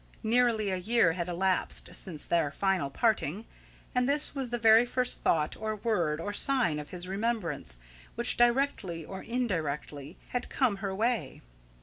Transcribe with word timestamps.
Nearly 0.23 0.71
a 0.71 0.77
year 0.77 1.13
had 1.13 1.29
elapsed 1.29 1.93
since 1.93 2.25
their 2.25 2.49
final 2.49 2.89
parting, 2.89 3.45
and 3.93 4.09
this 4.09 4.33
was 4.33 4.49
the 4.49 4.57
very 4.57 4.83
first 4.83 5.21
thought 5.21 5.55
or 5.55 5.75
word 5.75 6.19
or 6.19 6.33
sign 6.33 6.79
of 6.79 6.89
his 6.89 7.07
remembrance, 7.07 7.77
which 8.15 8.35
directly 8.35 9.05
or 9.05 9.21
indirectly, 9.21 10.17
had 10.29 10.49
come 10.49 10.77
her 10.77 10.95
way. 10.95 11.43